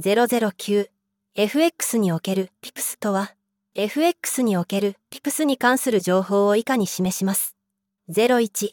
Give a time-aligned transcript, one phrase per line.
[0.00, 3.34] 009FX における PIPS とは
[3.74, 7.56] FX における PIPS に関する情報を以下に示します。
[8.08, 8.70] 01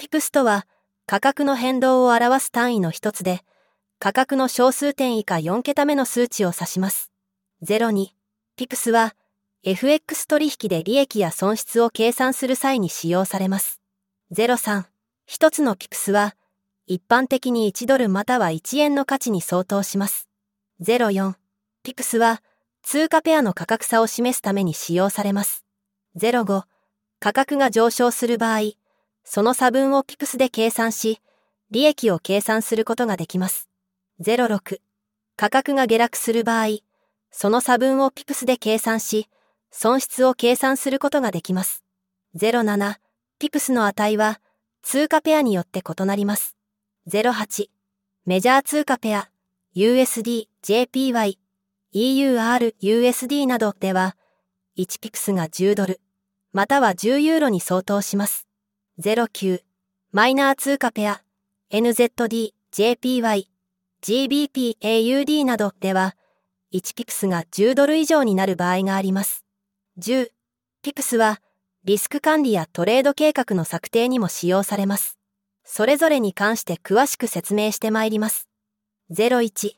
[0.00, 0.66] PIPS とは
[1.06, 3.42] 価格の変動を表す単位の一つで
[4.00, 7.12] 価格の小数点以下4桁目の数値を指します。
[7.62, 8.08] 02
[8.58, 9.14] PIPS は
[9.62, 13.80] FX 取引で利益や損失を計算する際に使用されます。
[14.32, 14.86] 03
[15.24, 16.34] 一つの PIPS は
[16.88, 20.28] 一般的に1ドルまたは1円の価値に相当します。
[20.82, 21.34] 04
[21.82, 22.42] ピクスは
[22.82, 25.64] 通貨ペアの価格差を示すために使用されます。
[26.18, 26.64] 05
[27.20, 28.72] 価格が上昇する場合、
[29.24, 31.20] その差分をピクスで計算し、
[31.70, 33.68] 利益を計算することができます。
[34.22, 34.78] 06
[35.36, 36.78] 価格が下落する場合、
[37.30, 39.28] その差分をピプスで計算し、
[39.70, 41.82] 損失を計算することができます。
[42.36, 42.96] 07
[43.38, 44.40] ピプスの値は
[44.82, 46.56] 通貨ペアによって異なります。
[47.08, 47.66] 08
[48.26, 49.30] メジャー通貨ペア
[49.76, 51.36] USD、JPY、
[51.92, 54.16] EUR、USD などでは、
[54.78, 56.00] 1ピクスが10ドル、
[56.52, 58.46] または10ユーロに相当します。
[59.00, 59.62] 09、
[60.12, 61.22] マイナー通貨ペア、
[61.72, 63.46] NZD、JPY、
[64.00, 66.14] GBP、AUD などでは、
[66.72, 69.44] 1ピクスが10ドル以上になる場合があります。
[69.98, 70.28] 10、
[70.82, 71.40] ピクスは、
[71.82, 75.18] リスク管理やトレード計画の策定にも使用されます。
[75.64, 78.48] それぞれに関して詳しく説明してまいります。
[79.10, 79.72] 01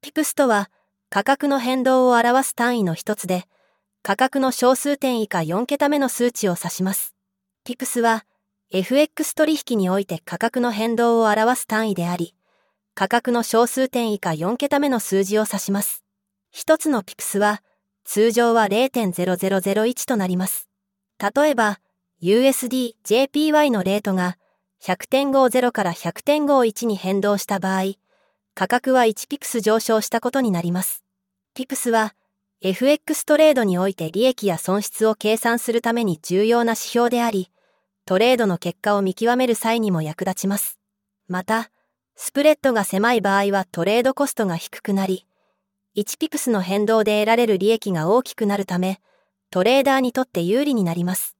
[0.00, 0.68] ピクスとは
[1.08, 3.44] 価格の変動を表す単位の一つで
[4.02, 7.14] 価格の小数点以下4桁目の数値を指します。
[7.62, 8.24] ピクスは
[8.72, 12.34] FX 取引において価格の変動を表す単位であり
[12.96, 16.02] 価格の小数点以下4桁目の数字を指します。
[16.50, 17.62] 一つのピクスは
[18.04, 20.68] 通常は0.0001となります。
[21.20, 21.78] 例えば
[22.20, 24.38] USD、JPY のレートが
[24.82, 27.92] 100.50から100.51に変動した場合、
[28.54, 31.02] 価格は1ピクス上昇したことになります。
[31.54, 32.14] ピクスは
[32.60, 37.50] FX トレードにおいて利益や損失を計算するために重要な指標であり、
[38.04, 40.78] トレードの結果を見極める際にも役立ちます。
[41.28, 41.70] また、
[42.14, 45.26] スプレッドが狭い場合はトレードコストが低くなり、
[45.96, 49.00] 1ピクスの変動で得られる利益が大きくなるため、
[49.50, 51.36] トレーダーにとって有利になります。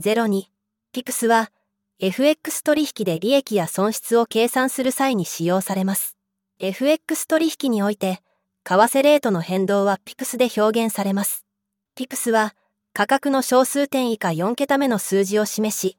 [0.00, 0.44] 02
[0.92, 1.50] ピクスは
[1.98, 6.16] FX 取引で利益や損失を計算する際に使用されます。
[6.64, 8.20] FX 取引において、
[8.62, 11.44] 為替レートの変動はピクスで表現されます。
[11.96, 12.54] ピクスは
[12.92, 15.98] 価格の小数点以下4桁目の数字を示し、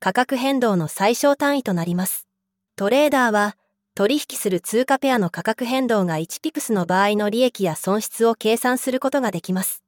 [0.00, 2.26] 価格変動の最小単位となります。
[2.74, 3.56] トレーダーは
[3.94, 9.84] 取引する通貨ペアの価格変動が1ピクスの場合の利益や損失を計算することができます。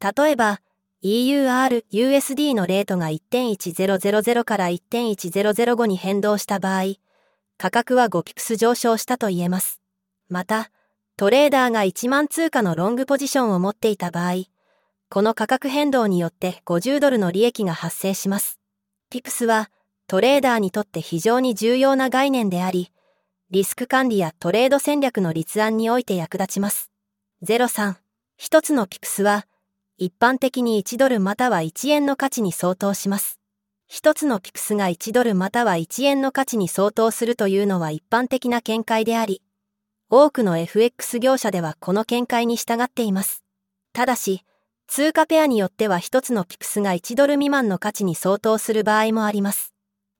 [0.00, 0.62] 例えば、
[1.04, 6.94] EUR、USD のレートが1.1000から1.1005に変動した場合、
[7.58, 9.80] 価格は5ピクス上昇したと言えます。
[10.28, 10.70] また、
[11.16, 14.44] トレーダーが1万通貨のロングポジションを持っていた場合、
[15.08, 18.58] この価格変動によって50ドルの利益が発生します。
[19.08, 19.70] ピクスは
[20.08, 22.92] トレーダーにとって非常に重要な概念であり、
[23.50, 26.90] リスク管理やトレード戦略の立案において役立ちます。
[27.44, 27.94] 03、
[28.36, 29.46] 一つのピクスは、
[29.98, 33.40] 一般的に1ドルまたは1円の価値に相当します。
[33.88, 39.42] 一つのピクスが1ドルまたは1円の価値に相当するというのは一般的な見解であり、
[40.10, 43.44] 多くの FX 業者ではこの見解に従っています。
[43.92, 44.42] ただし、
[44.88, 49.74] 通貨ペアによっては一つのピクスが1ドル未満の価値に相当する場合もあります。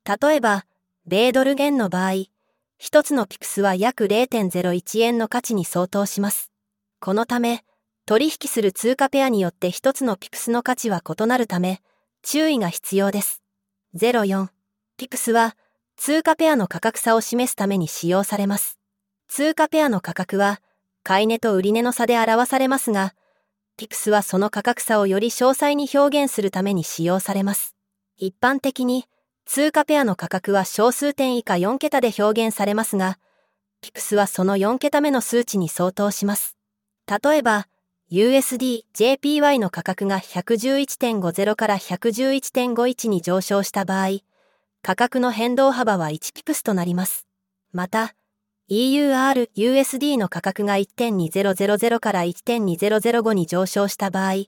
[0.04, 0.64] 例えば、
[1.06, 2.24] 米ドル元の場合、
[2.78, 6.50] 一つのピクスは約0.01円の価値に相当します。
[7.00, 7.64] このため、
[8.06, 11.80] 取引する通貨ペアによって一つのピクスの価値は異なるため、
[12.22, 13.42] 注意が必要です。
[13.94, 14.48] 04
[14.96, 15.56] ピクスは
[15.96, 18.78] 通貨ペアの価格差を示すために使用されます。
[19.28, 20.60] 通貨ペアの価格は
[21.02, 23.14] 買い値と売値の差で表されますが、
[23.76, 27.74] ピクスはその価格差をより詳細に表現するために使用されます。
[28.16, 29.04] 一般的に
[29.44, 33.18] 通貨ペアの価格は小数点以下4桁で表現されますが、
[33.80, 36.56] ピクスはその4桁目の数値に相当します。
[37.06, 37.68] 例えば、
[38.12, 44.20] USD、JPY の価格が111.50から111.51に上昇した場合、
[44.80, 47.26] 価格の変動幅は1ピクスとなります。
[47.72, 48.14] また、
[48.70, 54.44] EUR、USD の価格が1.2000から1.2005に上昇した場合、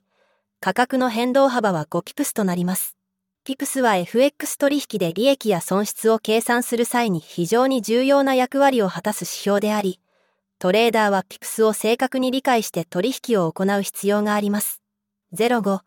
[0.61, 2.95] 価格の変動幅は5ピクスとなります。
[3.43, 9.99] ピクスは FX 取引で利益や損失を計算する際に非常に重要な役割を果たす指標であり、
[10.59, 14.81] トレーダーはピクスを正確に理解して取引を行う必要があります。
[15.33, 15.79] 05、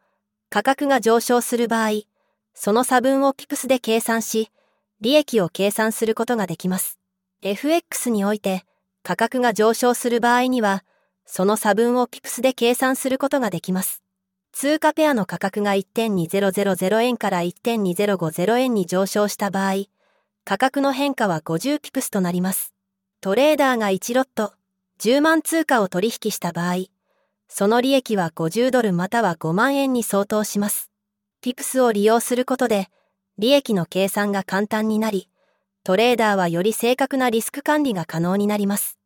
[0.48, 1.90] 価格が上昇する場合、
[2.54, 4.50] その差分をピクスで計算し、
[5.02, 6.98] 利益を計算することができます。
[7.42, 8.64] FX において、
[9.02, 10.84] 価格が上昇する場合には、
[11.26, 14.02] その差分をピプスで計算することができます。
[14.52, 19.84] 通貨ペアの価格が1.2000円から1.2050円に上昇した場合、
[20.44, 22.72] 価格の変化は50ピプスとなります。
[23.20, 24.52] トレーダーが1ロット、
[25.02, 26.84] 10万通貨を取引した場合、
[27.48, 30.92] その利益は50ドルまたは5万円に相当します。
[31.40, 32.86] ピプスを利用することで、
[33.36, 35.28] 利益の計算が簡単になり、
[35.82, 38.96] トレーダーはより正確なリスク管理が可能になります。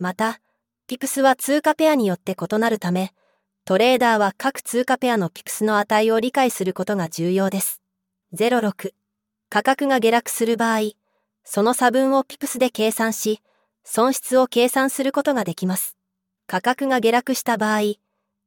[0.00, 0.40] また、
[0.88, 3.12] ピプスは通貨ペアによって異なるため、
[3.64, 7.80] トレーダーは各通貨ペアのピプスの値を理解することが重要です。
[8.34, 8.90] 06
[9.50, 10.80] 価格が下落する場合、
[11.44, 13.40] その差分をピプスで計算し、
[13.84, 15.96] 損失を計算することができます。
[16.46, 17.94] 価格が下落した場合、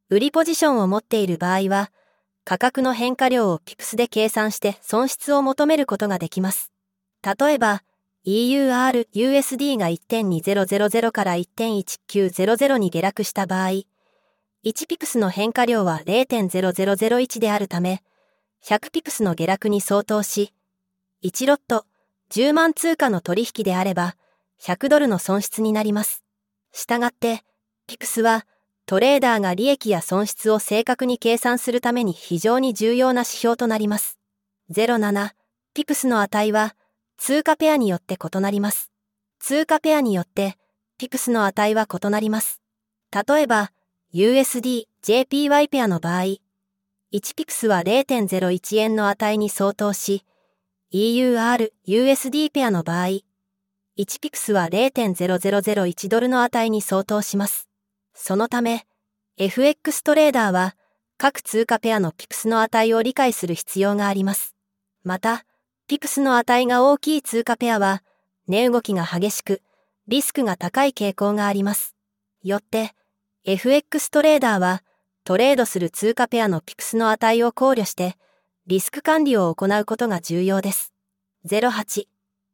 [0.10, 1.92] 売りポジションを持っている場合は、
[2.44, 6.72] 価格の変化量をピプスで計算して損失を求めることができます。
[7.22, 7.84] 例えば、
[8.26, 13.84] EUR-USD が1.2000から1.1900に下落した場合、
[14.66, 18.04] 1ピプスの変化量は0.0001であるため、
[18.66, 20.54] 100ピプスの下落に相当し、
[21.24, 21.86] 1ロット
[22.32, 24.16] 10万通貨の取引であれば、
[24.62, 26.24] 100ドルの損失になります。
[26.72, 27.44] したがって、
[27.88, 28.46] ピプスは
[28.86, 34.18] トレーダーが利益や損失を正確に計算するために非常に重要な指標となります。
[34.72, 35.32] 07、
[35.74, 36.76] ピプスの値は
[37.18, 38.92] 通貨ペアによって異なります。
[39.40, 40.58] 通貨ペアによって
[40.98, 42.62] ピプスの値は異なります。
[43.12, 43.72] 例えば、
[44.14, 46.38] USD、JPY ペアの場合、
[47.14, 50.26] 1ピプスは0.01円の値に相当し、
[50.94, 53.20] EUR、USD ペアの場合、
[53.98, 57.68] 1ピクスは0.0001ドルの値に相当します。
[58.14, 58.86] そのため、
[59.38, 60.76] FX トレーダーは
[61.18, 64.56] 各通貨ペアのピプスの値を理解する必要があります。
[65.04, 65.46] また、
[65.88, 68.04] ピプスの値が大きい通貨ペアは、
[68.48, 69.64] 値動きが激しく、
[70.08, 71.96] リスクが高い傾向があります。
[72.44, 72.94] よって、
[73.46, 74.84] FX トレーダーは、
[75.24, 78.16] トレードする通貨ペアのピプスの値を考慮して、
[78.68, 80.94] リスク管理を行うことが重要です。
[81.48, 82.06] 08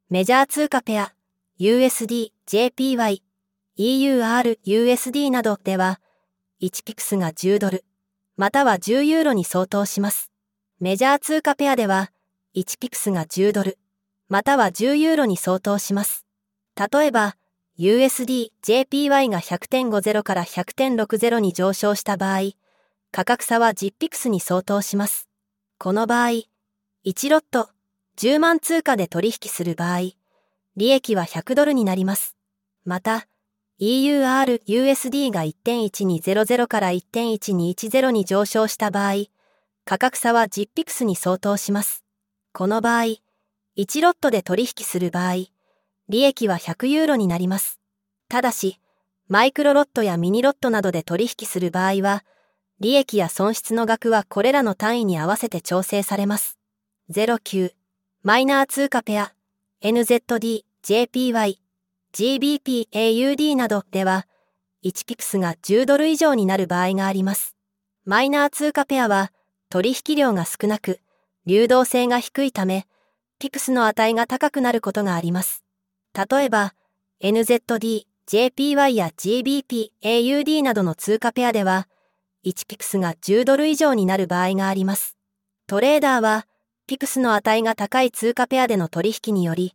[0.10, 1.14] メジャー通貨ペア
[1.60, 3.22] USD、JPY、
[3.78, 6.00] EUR、USD などでは
[6.62, 7.86] 1ピクスが10ドル
[8.38, 10.32] または10ユーロに相当します。
[10.80, 12.12] メジャー通貨ペアでは
[12.56, 13.78] 1ピクスが10ドル
[14.30, 16.26] または10ユーロに相当します。
[16.76, 17.36] 例えば
[17.78, 22.54] USD、JPY が100.50から100.60に上昇した場合
[23.12, 25.30] 価格差は10ピクスに相当します。
[25.78, 26.30] この場合、
[27.06, 27.70] 1ロット
[28.18, 30.14] 10万通貨で取引する場合、
[30.76, 32.36] 利益は100ドルになります。
[32.84, 33.28] また、
[33.80, 39.26] EUR、USD が1.1200から1.1210に上昇した場合、
[39.86, 42.04] 価格差は10ピクスに相当します。
[42.54, 43.18] この場合、
[43.78, 45.46] 1ロットで取引する場合、
[46.10, 47.80] 利益は100ユーロになります。
[48.30, 48.80] ただし、
[49.28, 52.24] マイクロロットやミニロットなどで取引する場合は、
[52.80, 56.58] 利益や損失の額はこれらの単位に合わせて調整されます。
[57.12, 57.74] 09、
[58.24, 59.34] マイナー通貨ペア、
[59.86, 61.58] NZD、JPY、
[62.14, 64.28] GBP、AUD などでは、
[64.86, 67.58] 1ピクスが10ドル以上になる場合があります。
[68.06, 69.34] マイナー通貨ペアは、
[69.70, 71.02] 取引量が少なく、
[71.46, 72.88] 流動性が低いため、
[73.40, 75.66] ピクスの値が高くなることがあります。
[76.14, 76.76] 例えば、
[77.22, 81.90] NZD、JPY や GBP、AUD などの通貨ペアでは、
[82.46, 85.18] 1ピクスが10ドル以上になる場合があります。
[85.68, 86.48] トレーダーは、
[86.86, 89.74] ピクスの値が高い通貨ペアでの取引により、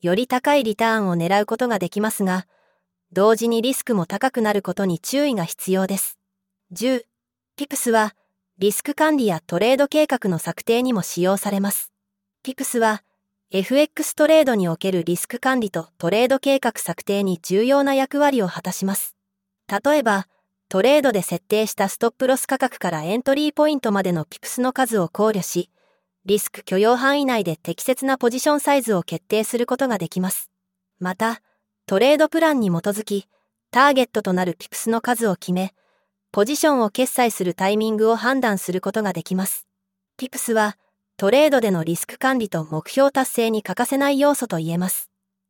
[0.00, 2.46] より高いリターンを狙うことができますが、
[3.12, 6.18] 同時にリスクも高くなることに注意が必要です。
[6.72, 7.02] 10、
[7.56, 8.14] ピクスは、
[8.58, 11.92] リスク管理やトレード計画の策定にも使用されます。
[12.42, 13.02] ピクスは、
[13.50, 19.16] FX トレードにおけるリスク管理とトレード計画策定に重要な役割を果たします。
[19.68, 20.28] 例えば、
[20.68, 25.70] トレードで設定したストップロス価格からエントリーポイントまでのピプスの数を考慮し、
[26.28, 30.50] リスク許容範囲内で適切なポジションサイズを決定することができます。
[30.98, 31.40] また、
[31.86, 33.26] トレードプランに基づき、
[33.70, 35.72] ターゲットとなるピプスの数を決め、
[36.30, 39.66] ポジションを決済するタイミングを判断することができます。
[40.18, 40.76] ピプスは、
[41.16, 45.08] トレードでのリスク管理と目標達成に欠かせない要素と言えます。